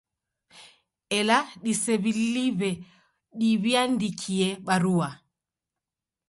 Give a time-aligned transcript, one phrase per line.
[1.19, 2.69] Ela disew'iliw'e,
[3.39, 5.09] diw'iandikie barua